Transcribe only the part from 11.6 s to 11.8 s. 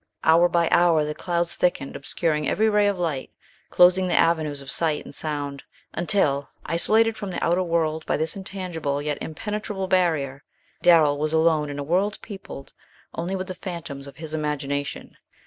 in